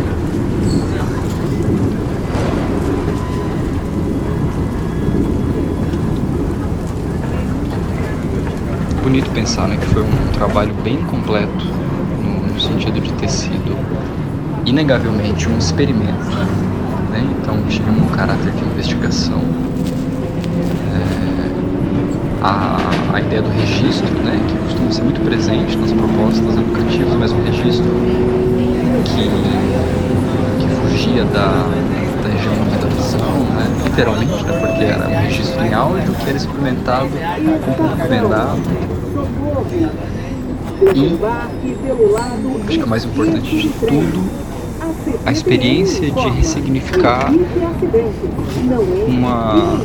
Bonito 9.12 9.30
pensar 9.32 9.68
né, 9.68 9.76
que 9.76 9.86
foi 9.88 10.04
um 10.04 10.32
trabalho 10.32 10.74
bem 10.86 10.96
completo, 11.04 11.66
no, 12.24 12.58
sentido 12.62 13.02
de 13.02 13.12
ter 13.14 13.28
sido 13.28 13.78
inegavelmente 14.66 15.50
um 15.50 15.58
experimento. 15.58 16.30
Né? 17.10 17.28
Então 17.42 17.58
tinha 17.68 17.92
um 17.92 18.08
caráter 18.16 18.54
de 18.54 18.64
investigação. 18.64 19.42
É... 20.94 22.42
a, 22.42 22.78
a 23.14 23.20
ideia 23.20 23.42
do 23.42 23.50
registro, 23.50 24.08
né, 24.24 24.40
que 24.48 24.58
costuma 24.60 24.92
ser 24.92 25.04
muito 25.04 25.20
presente 25.26 25.76
nas 25.76 25.92
propostas 25.92 26.56
educativas, 26.56 27.14
mas 27.20 27.32
um 27.34 27.44
registro 27.44 27.92
que, 29.04 29.30
que 30.58 30.68
fugia 30.88 31.26
da, 31.26 31.68
da 32.24 32.30
hegemonia 32.30 32.78
da 32.78 32.88
visão, 32.88 33.40
né, 33.56 33.68
literalmente, 33.84 34.44
né, 34.46 34.58
porque 34.58 34.86
era 34.86 35.10
um 35.10 35.22
registro 35.22 35.66
em 35.66 35.74
áudio 35.74 36.14
que 36.14 36.30
era 36.30 36.38
experimentado 36.38 37.10
com 37.66 37.74
público 37.74 38.08
vendado. 38.08 38.91
E 40.94 41.18
acho 42.68 42.78
que 42.78 42.84
o 42.84 42.88
mais 42.88 43.06
importante 43.06 43.62
de 43.62 43.70
tudo 43.70 44.52
a 45.26 45.32
experiência 45.32 46.10
de 46.12 46.30
ressignificar 46.30 47.32
uma, 49.08 49.82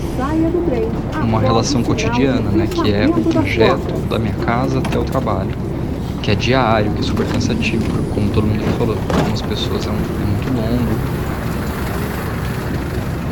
uma 1.23 1.41
relação 1.41 1.83
cotidiana, 1.83 2.51
né, 2.51 2.67
que 2.67 2.93
é 2.93 3.07
o 3.09 3.23
trajeto 3.25 3.95
da 4.09 4.19
minha 4.19 4.35
casa 4.35 4.79
até 4.79 4.99
o 4.99 5.05
trabalho, 5.05 5.55
que 6.23 6.31
é 6.31 6.35
diário, 6.35 6.91
que 6.93 7.01
é 7.01 7.03
super 7.03 7.27
cansativo, 7.27 7.85
como 8.15 8.29
todo 8.31 8.47
mundo 8.47 8.65
falou, 8.79 8.97
para 9.07 9.19
algumas 9.19 9.43
pessoas 9.43 9.87
é, 9.87 9.91
um, 9.91 9.95
é 9.95 10.27
muito 10.27 10.49
longo. 10.55 11.27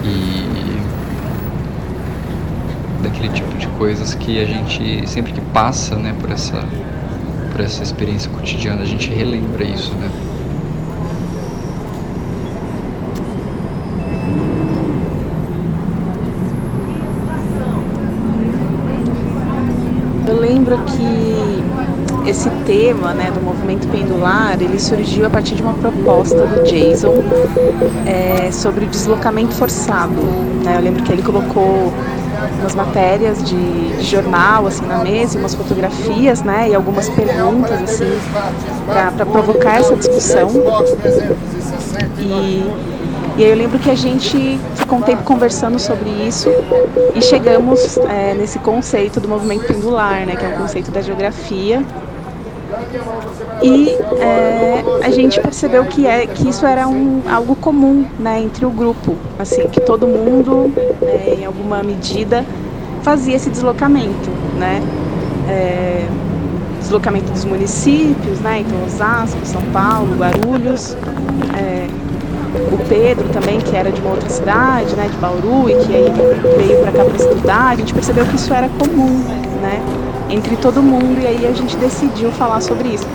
E 0.05 0.54
daquele 3.05 3.29
tipo 3.29 3.57
de 3.57 3.67
coisas 3.79 4.15
que 4.15 4.41
a 4.41 4.47
gente 4.47 5.09
sempre 5.09 5.33
que 5.33 5.41
passa, 5.41 5.97
né, 5.97 6.15
por 6.21 6.31
essa 6.31 6.65
por 7.53 7.61
essa 7.61 7.85
experiência 7.85 8.29
cotidiana, 8.33 8.83
a 8.83 8.85
gente 8.85 9.09
relembra 9.11 9.63
isso, 9.63 9.95
né? 9.95 10.11
lembro 20.65 20.79
que 20.85 22.29
esse 22.29 22.49
tema 22.67 23.13
né, 23.13 23.31
do 23.31 23.41
movimento 23.41 23.87
pendular 23.89 24.57
ele 24.61 24.79
surgiu 24.79 25.27
a 25.27 25.31
partir 25.31 25.55
de 25.55 25.63
uma 25.63 25.75
proposta 25.75 26.47
do 26.47 26.63
Jason 26.65 27.23
é, 28.07 28.51
sobre 28.51 28.85
o 28.85 28.89
deslocamento 28.89 29.53
forçado. 29.55 30.15
Né? 30.65 30.77
Eu 30.77 30.81
lembro 30.81 31.03
que 31.03 31.13
ele 31.13 31.23
colocou 31.23 31.93
umas 32.61 32.75
matérias 32.75 33.43
de, 33.43 33.97
de, 33.97 34.05
jornal 34.05 34.67
assim 34.67 34.85
na 34.87 34.99
mesa, 34.99 35.39
umas 35.39 35.55
fotografias, 35.55 36.43
né, 36.43 36.69
e 36.71 36.75
algumas 36.75 37.09
perguntas 37.09 37.83
assim 37.83 38.19
para 38.87 39.27
provocar 39.27 39.81
essa 39.81 39.97
discussão. 39.97 40.51
E 42.19 42.95
e 43.37 43.43
aí 43.43 43.51
eu 43.51 43.57
lembro 43.57 43.81
que 43.81 43.91
a 43.91 43.97
gente 43.97 44.61
ficou 44.77 44.99
um 44.99 45.03
tempo 45.03 45.25
conversando 45.25 45.77
sobre 45.77 46.09
isso 46.09 46.49
e 47.17 47.21
chegamos 47.21 47.99
é, 47.99 48.33
nesse 48.33 48.61
conceito 48.61 49.19
do 49.19 49.27
movimento 49.27 49.67
pendular, 49.67 50.25
né, 50.25 50.37
que 50.37 50.45
é 50.45 50.49
um 50.51 50.53
conceito 50.53 50.93
da 50.93 51.01
geografia. 51.01 51.85
E 53.63 53.91
é, 54.21 54.85
a 55.03 55.11
gente 55.11 55.41
percebeu 55.41 55.85
que, 55.85 56.07
é, 56.07 56.27
que 56.27 56.49
isso 56.49 56.67
era 56.67 56.87
um, 56.87 57.23
algo 57.29 57.57
comum 57.57 58.05
né, 58.19 58.41
entre 58.41 58.65
o 58.65 58.71
grupo, 58.71 59.17
assim, 59.39 59.67
que 59.69 59.81
todo 59.81 60.07
mundo, 60.07 60.73
é, 61.03 61.37
em 61.41 61.45
alguma 61.45 61.83
medida, 61.83 62.45
fazia 63.03 63.37
esse 63.37 63.51
deslocamento, 63.51 64.31
né? 64.59 64.83
É, 65.49 66.07
deslocamento 66.81 67.33
dos 67.33 67.45
municípios, 67.45 68.41
né? 68.41 68.61
Então 68.61 68.85
Osasco, 68.85 69.45
São 69.45 69.63
Paulo, 69.73 70.17
Guarulhos, 70.17 70.97
é, 71.57 71.87
o 72.73 72.79
Pedro 72.89 73.29
também, 73.31 73.61
que 73.61 73.75
era 73.77 73.91
de 73.91 74.01
uma 74.01 74.11
outra 74.11 74.29
cidade, 74.29 74.95
né, 74.95 75.09
de 75.09 75.17
Bauru, 75.19 75.69
e 75.69 75.75
que 75.85 75.95
aí 75.95 76.13
veio 76.57 76.81
para 76.83 76.93
cá 76.93 77.05
para 77.05 77.17
estudar, 77.17 77.69
a 77.71 77.77
gente 77.77 77.93
percebeu 77.93 78.25
que 78.27 78.37
isso 78.37 78.53
era 78.55 78.69
comum, 78.69 79.19
né, 79.29 79.43
entre 80.31 80.57
todo 80.57 80.83
mundo, 80.83 81.21
e 81.21 81.27
aí 81.27 81.47
a 81.47 81.53
gente 81.53 81.77
decidiu 81.77 82.31
falar 82.33 82.61
sobre 82.61 82.89
isso. 82.89 83.07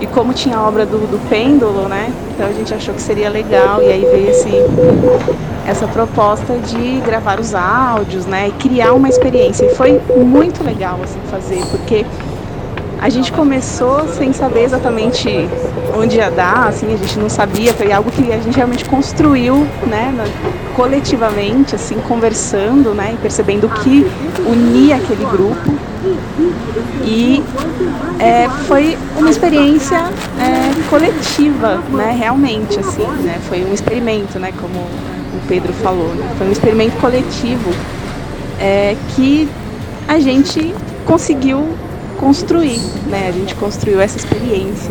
E 0.00 0.06
como 0.06 0.32
tinha 0.32 0.56
a 0.56 0.66
obra 0.66 0.84
do, 0.84 0.98
do 0.98 1.28
pêndulo, 1.28 1.88
né, 1.88 2.12
então 2.34 2.46
a 2.46 2.52
gente 2.52 2.74
achou 2.74 2.92
que 2.94 3.00
seria 3.00 3.30
legal, 3.30 3.82
e 3.82 3.86
aí 3.86 4.00
veio 4.00 4.30
esse, 4.30 4.50
essa 5.66 5.86
proposta 5.86 6.56
de 6.58 7.00
gravar 7.00 7.38
os 7.40 7.54
áudios, 7.54 8.26
né, 8.26 8.48
e 8.48 8.52
criar 8.52 8.92
uma 8.92 9.08
experiência. 9.08 9.64
E 9.64 9.74
foi 9.74 10.00
muito 10.16 10.64
legal, 10.64 10.98
assim, 11.02 11.18
fazer, 11.30 11.64
porque 11.70 12.04
a 13.00 13.08
gente 13.08 13.30
começou 13.32 14.08
sem 14.08 14.32
saber 14.32 14.64
exatamente 14.64 15.48
onde 15.96 16.16
ia 16.16 16.30
dar, 16.30 16.68
assim, 16.68 16.92
a 16.92 16.96
gente 16.96 17.18
não 17.18 17.28
sabia, 17.28 17.72
foi 17.72 17.92
algo 17.92 18.10
que 18.10 18.32
a 18.32 18.38
gente 18.38 18.56
realmente 18.56 18.84
construiu, 18.86 19.66
né, 19.86 20.12
coletivamente, 20.74 21.74
assim, 21.74 21.96
conversando, 22.08 22.94
né, 22.94 23.12
e 23.14 23.16
percebendo 23.18 23.66
o 23.66 23.70
que 23.70 24.06
unia 24.46 24.96
aquele 24.96 25.24
grupo. 25.24 25.93
E 27.04 27.42
é, 28.18 28.48
foi 28.66 28.96
uma 29.16 29.30
experiência 29.30 29.98
é, 29.98 30.88
coletiva, 30.90 31.76
né, 31.90 32.16
realmente, 32.18 32.78
assim, 32.78 33.06
né, 33.22 33.38
foi 33.48 33.64
um 33.64 33.72
experimento, 33.72 34.38
né, 34.38 34.52
como 34.60 34.78
o 34.78 35.40
Pedro 35.48 35.72
falou, 35.74 36.08
né, 36.14 36.34
foi 36.38 36.48
um 36.48 36.52
experimento 36.52 36.96
coletivo 36.98 37.70
é, 38.60 38.96
que 39.14 39.48
a 40.06 40.18
gente 40.18 40.74
conseguiu 41.04 41.66
construir, 42.18 42.80
né? 43.08 43.28
A 43.28 43.32
gente 43.32 43.54
construiu 43.54 44.00
essa 44.00 44.16
experiência. 44.16 44.90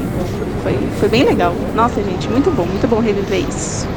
Foi, 0.61 0.77
foi 0.99 1.09
bem 1.09 1.23
legal. 1.23 1.53
Nossa, 1.75 2.01
gente, 2.03 2.29
muito 2.29 2.51
bom, 2.51 2.65
muito 2.65 2.87
bom 2.87 2.99
reviver 2.99 3.47
isso. 3.47 3.87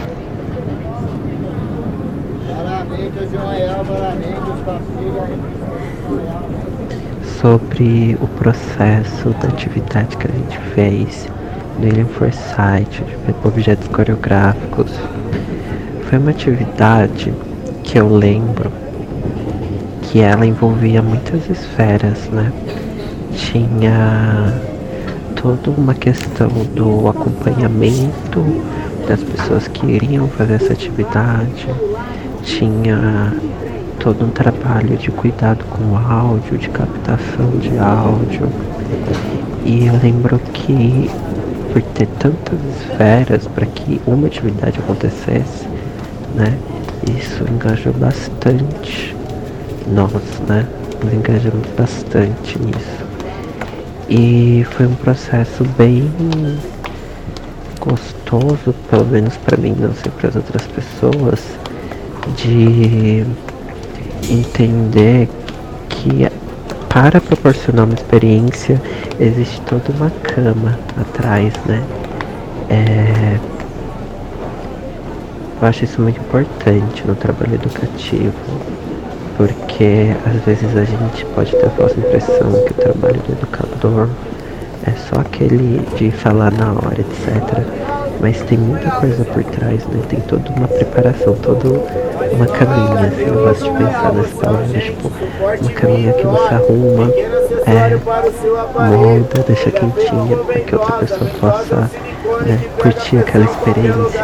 Sobre 7.41 8.17
o 8.21 8.27
processo 8.27 9.31
da 9.41 9.49
atividade 9.49 10.17
que 10.17 10.27
a 10.27 10.31
gente 10.31 10.59
fez 10.75 11.29
no 11.79 11.87
Alien 11.87 12.07
Foresight, 12.07 13.03
objetos 13.45 13.89
coreográficos, 13.89 14.93
foi 16.09 16.19
uma 16.19 16.31
atividade 16.31 17.33
que 17.83 17.99
eu 17.99 18.09
lembro 18.09 18.73
que 20.03 20.21
ela 20.21 20.47
envolvia 20.47 21.03
muitas 21.03 21.49
esferas, 21.51 22.29
né? 22.31 22.53
tinha 23.37 24.53
toda 25.41 25.71
uma 25.71 25.95
questão 25.95 26.49
do 26.75 27.09
acompanhamento 27.09 28.43
das 29.07 29.23
pessoas 29.23 29.69
que 29.69 29.87
iriam 29.87 30.27
fazer 30.29 30.55
essa 30.55 30.73
atividade, 30.73 31.69
tinha 32.43 33.33
todo 34.07 34.25
um 34.25 34.31
trabalho 34.31 34.97
de 34.97 35.11
cuidado 35.11 35.65
com 35.65 35.97
áudio, 35.97 36.57
de 36.57 36.69
captação 36.69 37.51
de 37.59 37.77
áudio. 37.77 38.49
E 39.65 39.85
eu 39.87 39.95
lembro 40.01 40.39
que 40.55 41.11
por 41.73 41.83
ter 41.83 42.07
tantas 42.21 42.57
esferas 42.81 43.49
para 43.49 43.67
que 43.67 44.01
uma 44.07 44.29
atividade 44.29 44.79
acontecesse, 44.79 45.67
né? 46.37 46.57
Isso 47.19 47.43
engajou 47.53 47.93
bastante 47.95 49.17
nós, 49.93 50.13
né? 50.47 50.65
Nos 51.03 51.13
engajamos 51.13 51.67
bastante 51.77 52.61
nisso. 52.61 53.05
E 54.09 54.65
foi 54.71 54.87
um 54.87 54.95
processo 54.95 55.65
bem 55.77 56.09
gostoso, 57.81 58.73
pelo 58.89 59.05
menos 59.07 59.37
para 59.39 59.57
mim, 59.57 59.75
não 59.77 59.93
sei 59.95 60.13
para 60.13 60.29
as 60.29 60.37
outras 60.37 60.65
pessoas, 60.69 61.41
de 62.37 63.27
entender 64.31 65.29
que 65.89 66.29
para 66.89 67.21
proporcionar 67.21 67.85
uma 67.85 67.95
experiência 67.95 68.81
existe 69.21 69.61
toda 69.63 69.93
uma 69.93 70.11
cama 70.23 70.79
atrás, 70.99 71.53
né? 71.67 71.83
É... 72.69 73.39
Eu 75.61 75.69
acho 75.69 75.85
isso 75.85 76.01
muito 76.01 76.21
importante 76.21 77.07
no 77.07 77.15
trabalho 77.15 77.55
educativo 77.55 78.33
porque 79.37 80.15
às 80.25 80.43
vezes 80.45 80.77
a 80.77 80.85
gente 80.85 81.25
pode 81.35 81.51
ter 81.51 81.67
a 81.67 81.71
falsa 81.71 81.99
impressão 81.99 82.53
que 82.65 82.73
o 82.73 82.75
trabalho 82.75 83.21
do 83.21 83.33
educador 83.33 84.09
é 84.87 84.93
só 84.93 85.21
aquele 85.21 85.81
de 85.97 86.11
falar 86.11 86.53
na 86.53 86.73
hora, 86.73 87.01
etc. 87.01 87.96
Mas 88.21 88.41
tem 88.43 88.59
muita 88.59 88.91
coisa 88.93 89.25
por 89.25 89.45
trás, 89.45 89.85
né? 89.87 90.03
Tem 90.09 90.21
toda 90.21 90.51
uma 90.51 90.69
preparação, 90.69 91.35
toda 91.35 91.69
uma 92.33 92.47
caminha, 92.47 93.09
assim, 93.09 93.27
eu 93.27 93.35
gosto 93.35 93.65
de 93.65 93.71
pensar 93.71 94.13
nessa 94.13 94.37
palavra, 94.37 94.79
tipo, 94.79 95.13
uma 95.61 95.71
caminha 95.73 96.13
que 96.13 96.27
você 96.27 96.55
arruma, 96.55 97.11
é, 97.67 98.87
molda, 98.89 99.45
deixa 99.47 99.71
quentinha 99.71 100.37
para 100.37 100.61
que 100.61 100.75
outra 100.75 100.97
pessoa 100.99 101.31
possa 101.41 101.91
né, 102.47 102.59
curtir 102.81 103.19
aquela 103.19 103.45
experiência. 103.45 104.21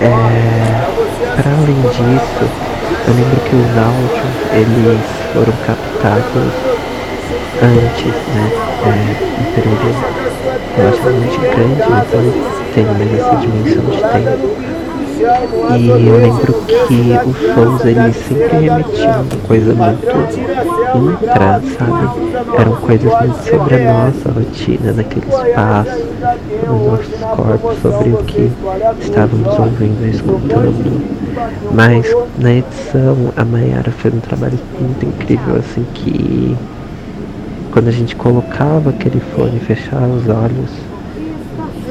É, 0.00 0.12
para 1.40 1.50
além 1.52 1.80
disso, 1.82 2.44
eu 3.08 3.14
lembro 3.14 3.40
que 3.40 3.56
os 3.56 3.78
áudios, 3.78 4.32
eles 4.52 5.00
foram 5.32 5.52
captados 5.66 6.71
antes, 7.60 8.14
né? 8.34 8.50
É, 8.84 8.88
um 9.40 9.52
período 9.54 9.88
relativamente 10.76 11.38
grande, 11.38 11.82
então 11.82 12.24
tem 12.74 12.84
mais 12.84 13.12
essa 13.18 13.36
dimensão 13.36 13.84
de 13.84 13.98
tempo. 14.00 14.82
E 15.78 15.88
eu 15.88 16.16
lembro 16.16 16.52
que 16.64 17.00
os 17.24 17.54
sons 17.54 17.84
eles 17.84 18.16
sempre 18.16 18.58
remetiam 18.58 19.24
coisa 19.46 19.72
muito 19.72 20.06
intra, 20.98 21.62
sabe? 21.78 22.04
Eram 22.58 22.72
coisas 22.76 23.12
muito 23.20 23.48
sobre 23.48 23.74
a 23.76 23.92
nossa 23.92 24.32
rotina, 24.32 24.92
naquele 24.92 25.26
espaço, 25.28 26.02
nos 26.66 26.82
nossos 26.86 27.20
corpos, 27.36 27.78
sobre 27.82 28.10
o 28.10 28.16
que 28.24 28.50
estávamos 29.00 29.58
ouvindo 29.58 30.04
e 30.04 30.10
escutando. 30.10 31.22
Mas 31.72 32.12
na 32.38 32.54
edição 32.54 33.32
a 33.36 33.44
Mayara 33.44 33.92
fez 33.92 34.12
um 34.12 34.20
trabalho 34.20 34.58
muito 34.80 35.06
incrível, 35.06 35.56
assim, 35.56 35.86
que 35.94 36.56
quando 37.72 37.88
a 37.88 37.90
gente 37.90 38.14
colocava 38.14 38.90
aquele 38.90 39.18
fone 39.18 39.56
e 39.56 39.60
fechava 39.60 40.06
os 40.06 40.28
olhos, 40.28 40.70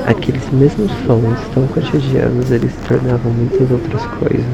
aqueles 0.05 0.47
mesmos 0.51 0.91
sons 1.07 1.39
tão 1.53 1.65
cotidianos 1.67 2.51
eles 2.51 2.71
tornavam 2.87 3.31
muitas 3.31 3.69
outras 3.71 4.05
coisas. 4.19 4.45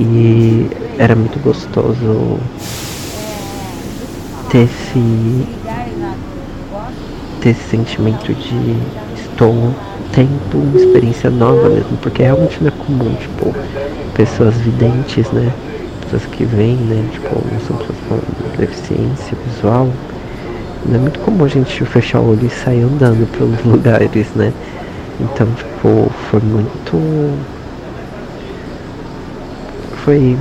E 0.00 0.66
era 0.98 1.14
muito 1.14 1.38
gostoso 1.40 2.38
ter 4.48 4.64
esse, 4.64 5.46
ter 7.42 7.50
esse 7.50 7.68
sentimento 7.68 8.32
de 8.32 8.76
estou 9.14 9.74
tendo 10.12 10.54
uma 10.54 10.80
experiência 10.80 11.28
nova 11.28 11.68
mesmo, 11.68 11.98
porque 11.98 12.22
realmente 12.22 12.58
não 12.62 12.68
é 12.68 12.70
comum, 12.70 13.14
tipo, 13.14 13.54
pessoas 14.14 14.56
videntes, 14.56 15.30
né? 15.32 15.52
Pessoas 16.10 16.26
que 16.26 16.44
vêm, 16.44 16.76
né? 16.76 17.08
Tipo, 17.12 17.34
são 17.66 17.76
pessoas 17.76 17.96
com 18.08 18.56
deficiência 18.56 19.36
visual 19.46 19.88
não 20.86 20.96
é 20.96 20.98
muito 20.98 21.18
comum 21.20 21.44
a 21.44 21.48
gente 21.48 21.84
fechar 21.84 22.20
o 22.20 22.30
olho 22.30 22.46
e 22.46 22.50
sair 22.50 22.82
andando 22.82 23.26
pelos 23.36 23.62
lugares, 23.64 24.26
né? 24.34 24.52
Então, 25.20 25.46
tipo, 25.52 26.10
foi 26.30 26.40
muito. 26.40 27.36
Foi. 30.04 30.36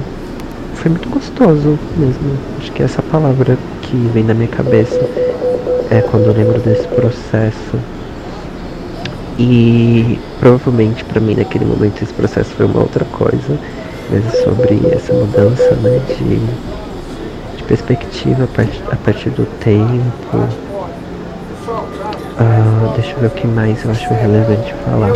Foi 0.75 0.91
muito 0.91 1.09
gostoso 1.09 1.77
mesmo. 1.97 2.37
Acho 2.59 2.71
que 2.71 2.83
essa 2.83 3.01
palavra 3.01 3.57
que 3.81 3.95
vem 4.13 4.23
na 4.23 4.33
minha 4.33 4.47
cabeça 4.47 4.99
é 5.89 6.01
quando 6.01 6.27
eu 6.27 6.33
lembro 6.33 6.59
desse 6.59 6.87
processo. 6.87 7.77
E 9.39 10.19
provavelmente 10.39 11.03
para 11.03 11.19
mim 11.19 11.35
naquele 11.35 11.65
momento 11.65 12.01
esse 12.01 12.13
processo 12.13 12.51
foi 12.51 12.65
uma 12.65 12.79
outra 12.79 13.05
coisa, 13.05 13.57
é 14.13 14.43
sobre 14.43 14.79
essa 14.93 15.13
mudança 15.13 15.75
né, 15.75 15.99
de 16.07 17.63
perspectiva 17.63 18.45
a 18.45 18.47
partir, 18.47 18.83
a 18.89 18.95
partir 18.95 19.29
do 19.31 19.45
tempo. 19.59 20.47
Ah, 22.39 22.93
deixa 22.95 23.11
eu 23.11 23.19
ver 23.19 23.27
o 23.27 23.29
que 23.31 23.47
mais 23.47 23.83
eu 23.83 23.91
acho 23.91 24.13
relevante 24.13 24.73
falar. 24.85 25.11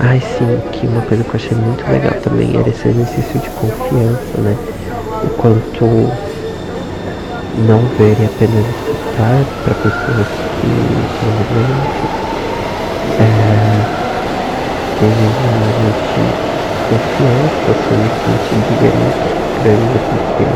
Ai 0.00 0.20
sim, 0.20 0.60
que 0.72 0.86
uma 0.86 1.02
coisa 1.02 1.22
que 1.22 1.30
eu 1.30 1.34
achei 1.34 1.56
muito 1.56 1.90
legal 1.90 2.14
também 2.22 2.58
era 2.58 2.68
esse 2.68 2.88
exercício 2.88 3.38
de 3.40 3.50
confiança, 3.50 4.40
né? 4.40 4.56
O 5.24 5.28
quanto 5.36 5.84
não 7.66 7.80
ver 7.98 8.16
e 8.20 8.24
apenas 8.24 8.66
escutar 8.66 9.44
para 9.64 9.74
pessoas 9.74 10.26
que 10.60 11.08
são 11.20 11.30
viventes 11.32 12.26
é, 13.18 13.65
tem 14.98 15.12
uma 15.12 15.72
gente 15.72 16.34
confiança 16.88 17.74
sobre 17.88 18.10
de 18.50 18.74
grande, 18.74 19.14
grande 19.60 19.98
porque 20.08 20.46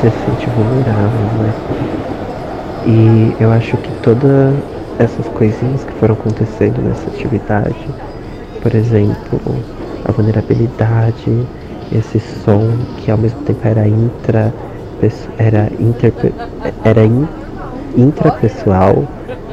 você 0.00 0.10
se 0.10 0.24
sente 0.24 0.48
vulnerável, 0.50 1.26
né? 1.38 1.54
E 2.86 3.34
eu 3.40 3.50
acho 3.50 3.76
que 3.78 3.90
todas 4.02 4.54
essas 4.98 5.26
coisinhas 5.28 5.84
que 5.84 5.92
foram 5.94 6.14
acontecendo 6.14 6.82
nessa 6.82 7.08
atividade, 7.10 7.88
por 8.62 8.74
exemplo, 8.74 9.40
a 10.04 10.12
vulnerabilidade, 10.12 11.46
esse 11.92 12.20
som 12.44 12.68
que 12.98 13.10
ao 13.10 13.18
mesmo 13.18 13.40
tempo 13.42 13.66
era 13.66 13.86
intra 13.86 14.52
era, 15.38 15.70
inter, 15.78 16.12
era 16.84 17.04
in, 17.04 17.28
intrapessoal, 17.96 19.04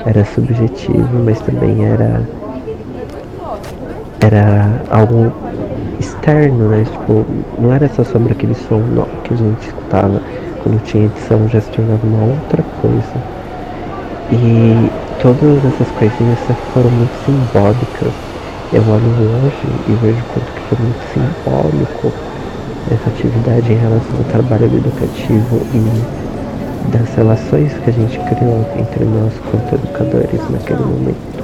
era 0.05 0.23
subjetivo, 0.23 1.23
mas 1.25 1.41
também 1.41 1.85
era 1.85 2.21
era 4.21 4.69
algo 4.89 5.33
externo, 5.99 6.69
né? 6.69 6.85
Tipo, 6.85 7.25
não 7.59 7.73
era 7.73 7.89
só 7.89 8.03
sobre 8.03 8.31
aquele 8.31 8.53
som 8.53 8.81
que 9.23 9.33
a 9.33 9.37
gente 9.37 9.67
escutava. 9.67 10.21
Quando 10.63 10.81
tinha 10.83 11.05
edição 11.05 11.47
já 11.49 11.59
se 11.59 11.69
tornava 11.71 12.05
uma 12.05 12.23
outra 12.23 12.63
coisa. 12.81 13.41
E 14.31 14.89
todas 15.21 15.65
essas 15.65 15.89
coisinhas 15.91 16.39
foram 16.73 16.91
muito 16.91 17.13
simbólicas. 17.25 18.13
Eu 18.71 18.83
olho 18.83 19.11
hoje 19.43 19.67
e 19.89 19.93
vejo 20.01 20.23
quanto 20.33 20.51
que 20.53 20.61
foi 20.69 20.77
muito 20.79 21.03
simbólico 21.11 22.13
essa 22.89 23.09
atividade 23.09 23.73
em 23.73 23.77
relação 23.77 24.17
ao 24.17 24.23
trabalho 24.25 24.65
educativo 24.65 25.61
e 25.73 26.91
das 26.91 27.13
relações 27.15 27.73
que 27.73 27.89
a 27.89 27.93
gente 27.93 28.17
criou 28.19 28.65
entre 28.77 29.03
nós 29.03 29.33
quanto 29.51 29.75
educadores 29.75 30.49
naquele 30.49 30.85
momento. 30.85 31.40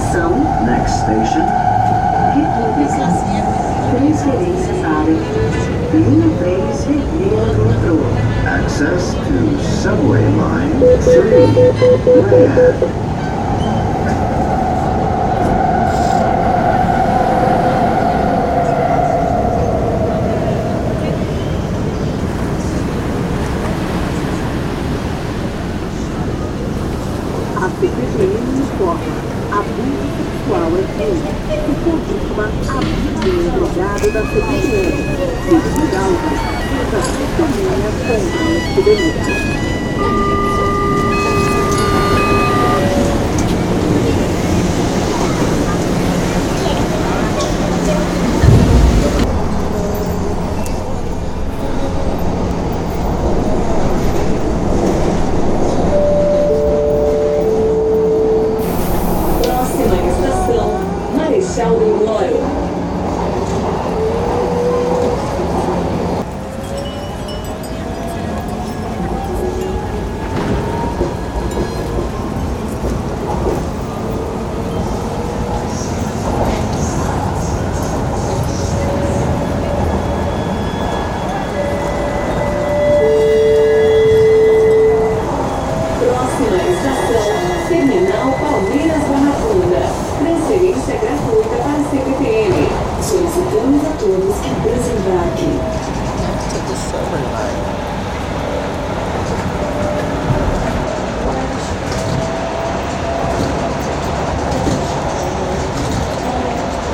Estação. 0.00 0.32
Next 0.64 1.00
station. 1.00 1.44
República. 2.34 3.06
Transferência 3.90 4.74
para 4.82 5.04
linha 5.92 6.36
3 6.38 6.84
vermelha 6.84 7.52
do 7.54 7.62
metrô. 7.66 7.98
Access 8.46 9.14
to 9.14 9.58
subway 9.62 10.24
line 10.24 10.80
3. 11.04 11.20
Red. 12.30 12.99
Todos 61.98 62.79